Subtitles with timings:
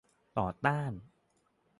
[0.37, 0.91] ต่อต้าน